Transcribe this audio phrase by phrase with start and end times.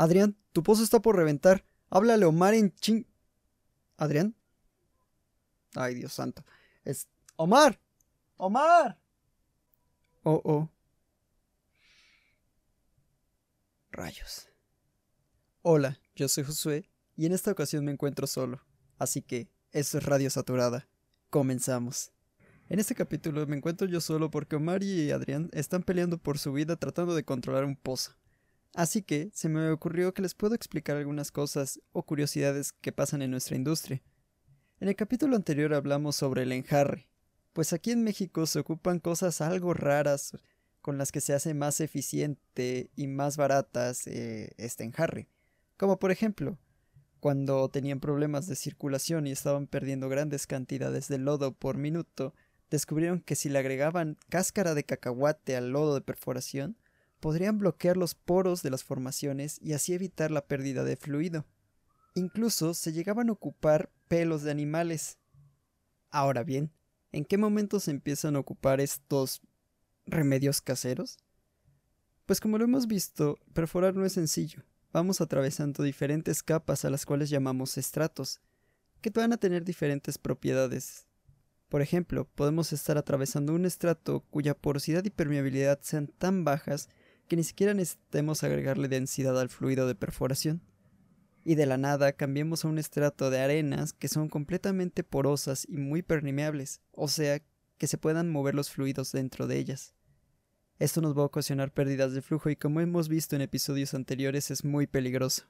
[0.00, 1.62] Adrián, tu pozo está por reventar.
[1.90, 3.04] Háblale Omar en ching.
[3.98, 4.34] ¿Adrián?
[5.74, 6.42] Ay, Dios santo.
[6.84, 7.06] Es.
[7.36, 7.78] ¡Omar!
[8.38, 8.98] ¡Omar!
[10.22, 10.70] Oh, oh.
[13.90, 14.48] Rayos.
[15.60, 18.62] Hola, yo soy Josué y en esta ocasión me encuentro solo.
[18.96, 20.88] Así que, esto es Radio Saturada.
[21.28, 22.10] Comenzamos.
[22.70, 26.54] En este capítulo me encuentro yo solo porque Omar y Adrián están peleando por su
[26.54, 28.12] vida tratando de controlar un pozo.
[28.74, 33.22] Así que se me ocurrió que les puedo explicar algunas cosas o curiosidades que pasan
[33.22, 34.02] en nuestra industria.
[34.78, 37.08] En el capítulo anterior hablamos sobre el enjarre,
[37.52, 40.36] pues aquí en México se ocupan cosas algo raras
[40.80, 45.28] con las que se hace más eficiente y más baratas eh, este enjarre,
[45.76, 46.58] como por ejemplo,
[47.18, 52.34] cuando tenían problemas de circulación y estaban perdiendo grandes cantidades de lodo por minuto,
[52.70, 56.78] descubrieron que si le agregaban cáscara de cacahuate al lodo de perforación,
[57.20, 61.46] podrían bloquear los poros de las formaciones y así evitar la pérdida de fluido.
[62.14, 65.18] Incluso se llegaban a ocupar pelos de animales.
[66.10, 66.72] Ahora bien,
[67.12, 69.42] ¿en qué momento se empiezan a ocupar estos
[70.06, 71.18] remedios caseros?
[72.26, 74.62] Pues como lo hemos visto, perforar no es sencillo.
[74.92, 78.40] Vamos atravesando diferentes capas a las cuales llamamos estratos,
[79.00, 81.06] que van a tener diferentes propiedades.
[81.68, 86.88] Por ejemplo, podemos estar atravesando un estrato cuya porosidad y permeabilidad sean tan bajas
[87.30, 90.62] que ni siquiera necesitemos agregarle densidad al fluido de perforación.
[91.44, 95.76] Y de la nada cambiemos a un estrato de arenas que son completamente porosas y
[95.76, 97.40] muy permeables, o sea,
[97.78, 99.94] que se puedan mover los fluidos dentro de ellas.
[100.80, 104.50] Esto nos va a ocasionar pérdidas de flujo y como hemos visto en episodios anteriores
[104.50, 105.44] es muy peligroso.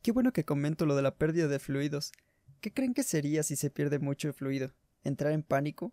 [0.00, 2.12] qué bueno que comento lo de la pérdida de fluidos.
[2.60, 4.72] ¿Qué creen que sería si se pierde mucho fluido?
[5.02, 5.92] ¿Entrar en pánico?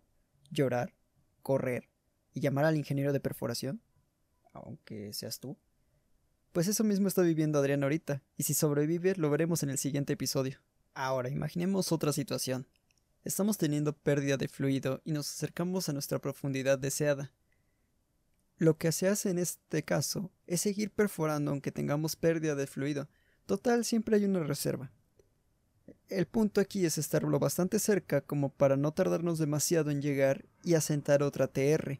[0.52, 0.94] ¿Llorar?
[1.42, 1.88] ¿Correr?
[2.32, 3.82] ¿Y llamar al ingeniero de perforación?
[4.52, 5.56] Aunque seas tú.
[6.52, 10.12] Pues eso mismo está viviendo Adrián ahorita, y si sobrevive lo veremos en el siguiente
[10.12, 10.60] episodio.
[10.94, 12.66] Ahora, imaginemos otra situación.
[13.24, 17.32] Estamos teniendo pérdida de fluido y nos acercamos a nuestra profundidad deseada.
[18.58, 23.08] Lo que se hace en este caso es seguir perforando aunque tengamos pérdida de fluido.
[23.46, 24.90] Total, siempre hay una reserva.
[26.08, 30.44] El punto aquí es estar lo bastante cerca como para no tardarnos demasiado en llegar
[30.62, 31.98] y asentar otra TR,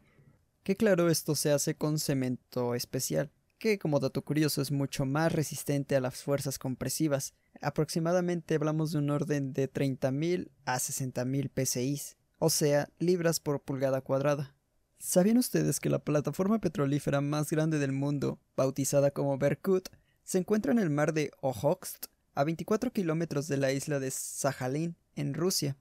[0.63, 5.31] que claro esto se hace con cemento especial, que como dato curioso es mucho más
[5.31, 7.33] resistente a las fuerzas compresivas.
[7.61, 14.01] Aproximadamente hablamos de un orden de 30.000 a 60.000 psi, o sea, libras por pulgada
[14.01, 14.55] cuadrada.
[14.99, 19.89] ¿Sabían ustedes que la plataforma petrolífera más grande del mundo, bautizada como Berkut,
[20.23, 24.95] se encuentra en el mar de Okhotsk, a 24 kilómetros de la isla de Sajalín,
[25.15, 25.75] en Rusia?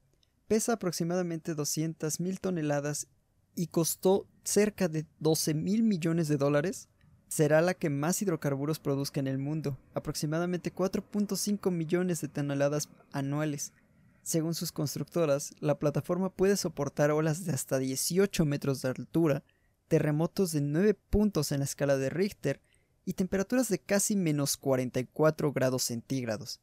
[0.49, 3.06] Pesa aproximadamente 200.000 toneladas
[3.54, 6.88] y costó cerca de 12 mil millones de dólares,
[7.28, 13.72] será la que más hidrocarburos produzca en el mundo, aproximadamente 4.5 millones de toneladas anuales.
[14.22, 19.44] Según sus constructoras, la plataforma puede soportar olas de hasta 18 metros de altura,
[19.88, 22.60] terremotos de 9 puntos en la escala de Richter
[23.04, 26.60] y temperaturas de casi menos 44 grados centígrados.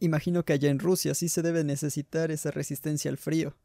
[0.00, 3.56] Imagino que allá en Rusia sí se debe necesitar esa resistencia al frío.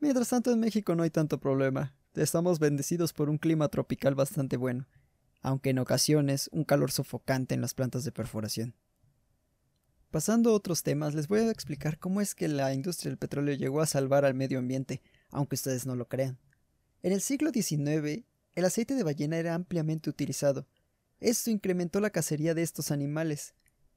[0.00, 1.94] Mientras tanto en México no hay tanto problema.
[2.14, 4.86] Estamos bendecidos por un clima tropical bastante bueno,
[5.40, 8.74] aunque en ocasiones un calor sofocante en las plantas de perforación.
[10.10, 13.56] Pasando a otros temas, les voy a explicar cómo es que la industria del petróleo
[13.56, 16.38] llegó a salvar al medio ambiente, aunque ustedes no lo crean.
[17.02, 20.66] En el siglo XIX, el aceite de ballena era ampliamente utilizado.
[21.18, 23.54] Esto incrementó la cacería de estos animales,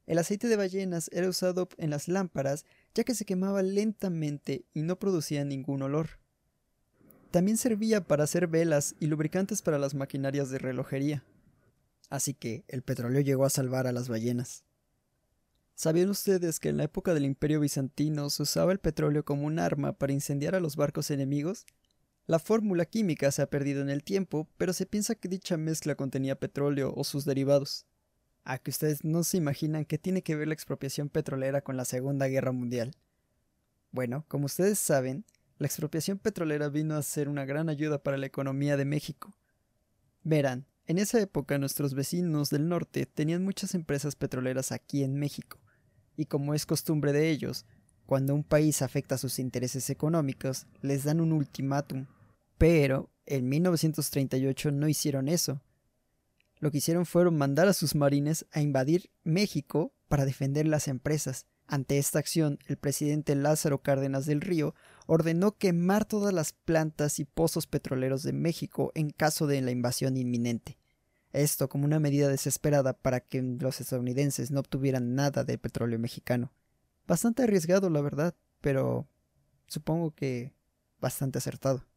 [0.07, 4.81] el aceite de ballenas era usado en las lámparas ya que se quemaba lentamente y
[4.83, 6.19] no producía ningún olor.
[7.31, 11.23] También servía para hacer velas y lubricantes para las maquinarias de relojería.
[12.09, 14.65] Así que el petróleo llegó a salvar a las ballenas.
[15.75, 19.59] ¿Sabían ustedes que en la época del Imperio Bizantino se usaba el petróleo como un
[19.59, 21.65] arma para incendiar a los barcos enemigos?
[22.27, 25.95] La fórmula química se ha perdido en el tiempo, pero se piensa que dicha mezcla
[25.95, 27.87] contenía petróleo o sus derivados
[28.43, 31.85] a que ustedes no se imaginan qué tiene que ver la expropiación petrolera con la
[31.85, 32.95] Segunda Guerra Mundial.
[33.91, 35.25] Bueno, como ustedes saben,
[35.57, 39.33] la expropiación petrolera vino a ser una gran ayuda para la economía de México.
[40.23, 45.59] Verán, en esa época nuestros vecinos del norte tenían muchas empresas petroleras aquí en México,
[46.17, 47.65] y como es costumbre de ellos,
[48.05, 52.07] cuando un país afecta sus intereses económicos, les dan un ultimátum.
[52.57, 55.61] Pero en 1938 no hicieron eso,
[56.61, 61.47] lo que hicieron fueron mandar a sus marines a invadir México para defender las empresas.
[61.67, 64.75] Ante esta acción, el presidente Lázaro Cárdenas del Río
[65.07, 70.17] ordenó quemar todas las plantas y pozos petroleros de México en caso de la invasión
[70.17, 70.77] inminente.
[71.33, 76.51] Esto como una medida desesperada para que los estadounidenses no obtuvieran nada del petróleo mexicano.
[77.07, 79.07] Bastante arriesgado, la verdad, pero
[79.65, 80.53] supongo que
[80.99, 81.87] bastante acertado.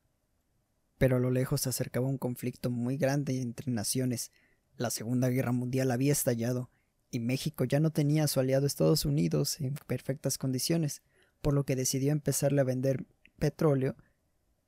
[0.96, 4.30] Pero a lo lejos se acercaba un conflicto muy grande entre naciones.
[4.76, 6.68] La Segunda Guerra Mundial había estallado,
[7.10, 11.02] y México ya no tenía a su aliado Estados Unidos en perfectas condiciones,
[11.40, 13.06] por lo que decidió empezarle a vender
[13.38, 13.94] petróleo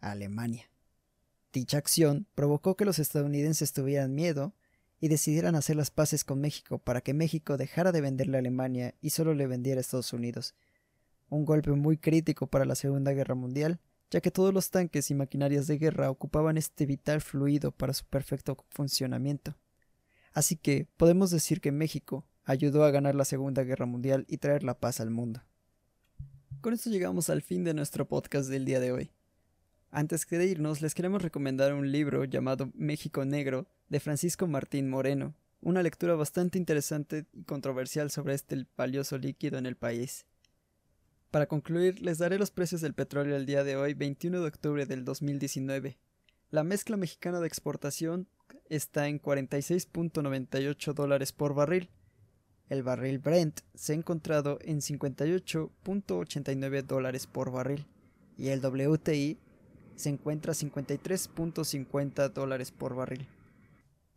[0.01, 0.71] a Alemania.
[1.53, 4.55] Dicha acción provocó que los estadounidenses tuvieran miedo
[5.01, 8.95] y decidieran hacer las paces con México para que México dejara de venderle a Alemania
[9.01, 10.55] y solo le vendiera a Estados Unidos.
[11.29, 13.81] Un golpe muy crítico para la Segunda Guerra Mundial,
[14.11, 18.05] ya que todos los tanques y maquinarias de guerra ocupaban este vital fluido para su
[18.05, 19.57] perfecto funcionamiento.
[20.37, 24.65] Así que podemos decir que México ayudó a ganar la Segunda Guerra Mundial y traer
[24.65, 25.41] la paz al mundo.
[26.61, 29.13] Con esto llegamos al fin de nuestro podcast del día de hoy.
[29.91, 34.91] Antes que de irnos, les queremos recomendar un libro llamado México Negro de Francisco Martín
[34.91, 40.27] Moreno, una lectura bastante interesante y controversial sobre este valioso líquido en el país.
[41.31, 44.85] Para concluir, les daré los precios del petróleo el día de hoy, 21 de octubre
[44.85, 45.97] del 2019.
[46.51, 48.29] La mezcla mexicana de exportación
[48.71, 51.91] está en 46.98 dólares por barril.
[52.69, 57.87] El barril Brent se ha encontrado en 58.89 dólares por barril
[58.37, 59.39] y el WTI
[59.95, 63.29] se encuentra a 53.50 dólares por barril.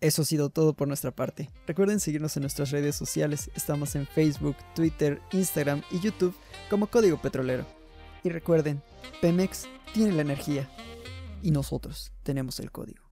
[0.01, 1.49] Eso ha sido todo por nuestra parte.
[1.67, 3.51] Recuerden seguirnos en nuestras redes sociales.
[3.55, 6.35] Estamos en Facebook, Twitter, Instagram y YouTube
[6.69, 7.65] como Código Petrolero.
[8.23, 8.81] Y recuerden,
[9.21, 10.69] Pemex tiene la energía
[11.41, 13.08] y nosotros tenemos el código.